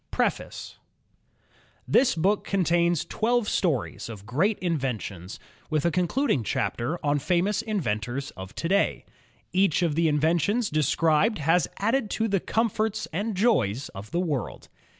PREFACE 0.09 0.79
Tms 1.87 2.17
book 2.17 2.43
contains 2.43 3.05
twelve 3.05 3.47
stories 3.47 4.09
of 4.09 4.25
great 4.25 4.57
inventions, 4.57 5.39
with 5.69 5.85
a 5.85 5.91
concluding 5.91 6.43
chapter 6.43 6.97
on 7.05 7.19
famous 7.19 7.61
inventors 7.61 8.31
of 8.31 8.55
to 8.55 8.67
day. 8.67 9.05
Each 9.53 9.83
of 9.83 9.93
the 9.93 10.07
inventions 10.07 10.71
described 10.71 11.37
has 11.37 11.67
added 11.77 12.09
to 12.17 12.27
the 12.27 12.39
com 12.39 12.67
forts 12.67 13.07
and 13.13 13.35
joys 13.37 13.89
of 13.89 14.09
the 14.09 14.19
world. 14.19 14.69